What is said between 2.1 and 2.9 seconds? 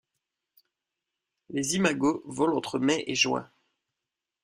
volent entre